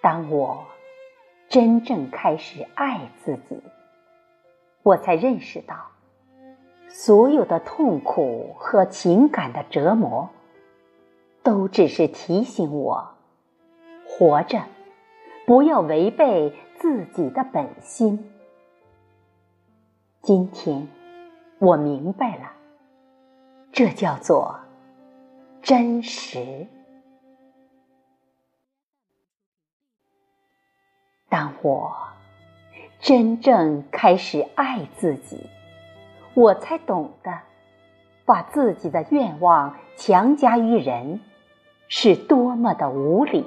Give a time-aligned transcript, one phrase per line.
[0.00, 0.64] 当我
[1.48, 3.62] 真正开始爱自己，
[4.82, 5.76] 我才认识到，
[6.88, 10.30] 所有的痛苦和情感的折磨，
[11.42, 13.14] 都只是提醒我，
[14.06, 14.62] 活着
[15.46, 18.30] 不要违背自己的本心。
[20.22, 20.86] 今天，
[21.58, 22.52] 我明白了，
[23.72, 24.60] 这叫做
[25.62, 26.66] 真实。
[31.28, 31.94] 当我
[33.00, 35.46] 真正开始爱自己，
[36.34, 37.40] 我才懂得，
[38.24, 41.20] 把自己的愿望强加于人，
[41.88, 43.44] 是多么的无理。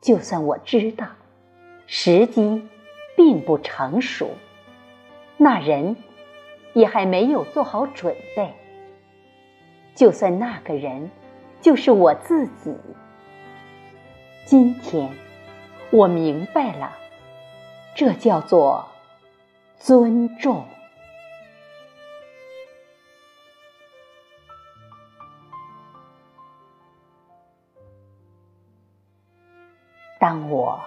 [0.00, 1.08] 就算我知道
[1.86, 2.68] 时机
[3.16, 4.30] 并不成熟，
[5.36, 5.96] 那人
[6.74, 8.54] 也还没有做好准备。
[9.94, 11.10] 就算那个人
[11.60, 12.76] 就是我自己，
[14.46, 15.10] 今天。
[15.94, 16.90] 我明白了，
[17.94, 18.88] 这叫做
[19.78, 20.64] 尊重。
[30.18, 30.80] 当我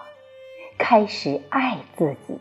[0.77, 2.37] 开始爱自己，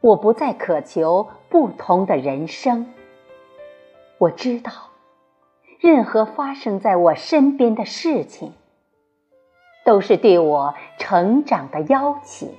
[0.00, 2.94] 我不再渴求不同的人生。
[4.16, 4.72] 我知道，
[5.78, 8.54] 任何发生在我身边的事情。
[9.86, 12.52] 都是对我成长的邀请。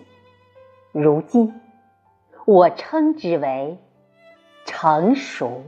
[0.94, 1.60] 如今，
[2.46, 3.78] 我称之为
[4.64, 5.62] 成熟。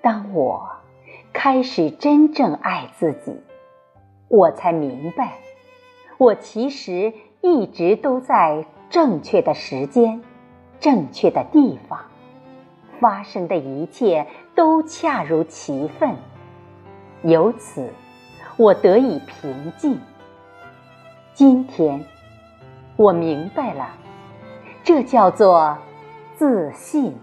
[0.00, 0.70] 当我
[1.32, 3.42] 开始真正爱自己，
[4.28, 5.38] 我才明白，
[6.18, 10.22] 我其实一直都在正确的时间、
[10.78, 12.07] 正确的地方。
[13.00, 16.16] 发生的一切都恰如其分，
[17.22, 17.88] 由此
[18.56, 19.98] 我得以平静。
[21.32, 22.04] 今天
[22.96, 23.90] 我明白了，
[24.82, 25.78] 这叫做
[26.36, 27.14] 自信。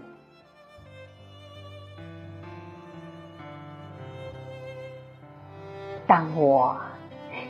[6.06, 6.76] 当我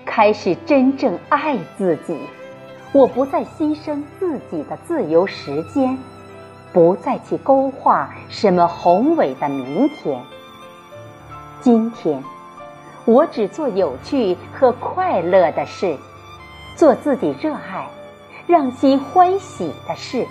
[0.05, 2.19] 开始真正爱自己，
[2.93, 5.97] 我不再牺牲自己的自由时间。
[6.77, 10.23] 不再去勾画什么宏伟的明天。
[11.59, 12.23] 今天，
[13.07, 15.97] 我只做有趣和快乐的事，
[16.77, 17.89] 做自己热爱、
[18.47, 20.27] 让心欢喜的事，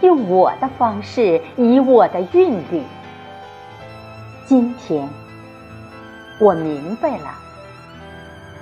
[0.00, 2.82] 用我的方式，以我的韵律。
[4.46, 5.06] 今天，
[6.40, 7.34] 我明白了，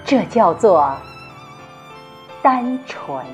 [0.05, 0.93] 这叫做
[2.43, 3.25] 单纯。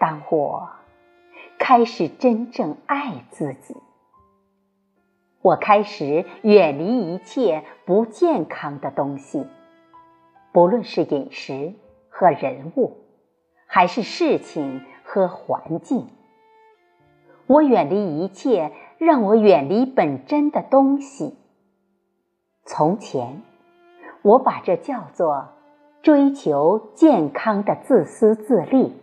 [0.00, 0.70] 当我
[1.58, 3.76] 开始真正爱自己，
[5.42, 9.46] 我开始远离一切不健康的东西，
[10.52, 11.74] 不论是饮食
[12.08, 12.96] 和人物，
[13.66, 16.06] 还是事情和环境。
[17.46, 21.36] 我远离一切让我远离本真的东西。
[22.64, 23.42] 从前，
[24.22, 25.48] 我把这叫做
[26.00, 28.96] 追求健康的自私自利。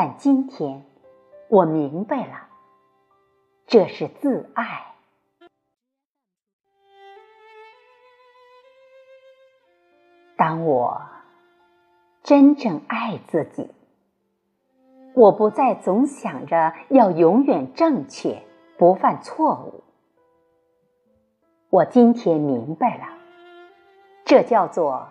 [0.00, 0.84] 但今天，
[1.48, 2.46] 我明白了，
[3.66, 4.94] 这是自爱。
[10.36, 11.02] 当我
[12.22, 13.72] 真正爱自己，
[15.16, 18.44] 我不再总想着要永远正确，
[18.78, 19.82] 不犯错误。
[21.70, 23.04] 我今天明白了，
[24.24, 25.08] 这叫做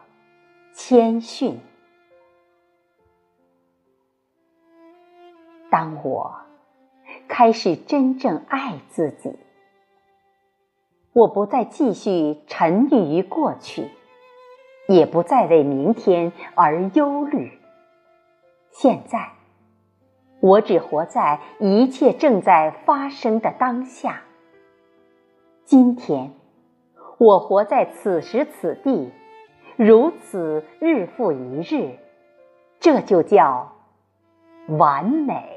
[0.71, 1.59] 谦逊。
[5.69, 6.35] 当我
[7.27, 9.37] 开始真正爱自己，
[11.13, 13.89] 我不再继续沉溺于过去，
[14.87, 17.59] 也不再为明天而忧虑。
[18.71, 19.31] 现在，
[20.39, 24.21] 我只活在一切正在发生的当下。
[25.65, 26.31] 今天，
[27.17, 29.11] 我活在此时此地，
[29.75, 31.97] 如此日复一日，
[32.79, 33.73] 这就叫
[34.69, 35.56] 完美。